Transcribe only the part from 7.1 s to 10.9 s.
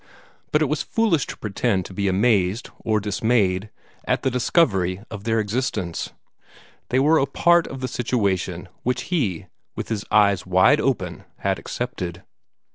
a part of the situation which he, with his eyes wide